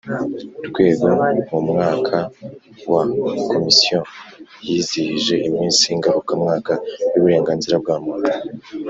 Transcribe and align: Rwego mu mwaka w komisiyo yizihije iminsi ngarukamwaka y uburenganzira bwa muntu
Rwego 0.67 1.05
mu 1.63 1.71
mwaka 1.71 2.17
w 2.89 2.91
komisiyo 3.49 3.99
yizihije 4.67 5.33
iminsi 5.47 5.85
ngarukamwaka 5.97 6.73
y 7.11 7.15
uburenganzira 7.19 7.75
bwa 7.83 7.95
muntu 8.05 8.31